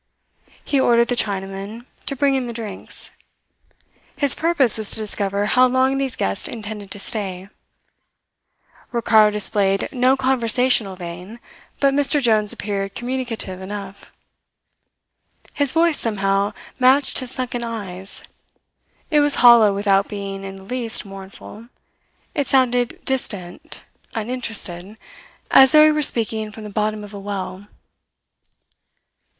He 0.65 0.79
ordered 0.79 1.09
the 1.09 1.15
Chinaman 1.15 1.85
to 2.07 2.15
bring 2.15 2.33
in 2.33 2.47
the 2.47 2.53
drinks. 2.53 3.11
His 4.15 4.33
purpose 4.33 4.75
was 4.75 4.89
to 4.89 4.97
discover 4.97 5.45
how 5.45 5.67
long 5.67 5.99
these 5.99 6.15
guests 6.15 6.47
intended 6.47 6.89
to 6.89 6.99
stay. 6.99 7.49
Ricardo 8.91 9.29
displayed 9.29 9.87
no 9.91 10.17
conversational 10.17 10.95
vein, 10.95 11.39
but 11.79 11.93
Mr. 11.93 12.19
Jones 12.19 12.51
appeared 12.51 12.95
communicative 12.95 13.61
enough. 13.61 14.11
His 15.53 15.71
voice 15.71 15.99
somehow 15.99 16.53
matched 16.79 17.19
his 17.19 17.29
sunken 17.29 17.63
eyes. 17.63 18.23
It 19.11 19.19
was 19.19 19.35
hollow 19.45 19.71
without 19.71 20.07
being 20.07 20.43
in 20.43 20.55
the 20.55 20.63
least 20.63 21.05
mournful; 21.05 21.67
it 22.33 22.47
sounded 22.47 22.99
distant, 23.05 23.85
uninterested, 24.15 24.97
as 25.51 25.73
though 25.73 25.85
he 25.85 25.91
were 25.91 26.01
speaking 26.01 26.51
from 26.51 26.63
the 26.63 26.71
bottom 26.71 27.03
of 27.03 27.13
a 27.13 27.19
well. 27.19 27.67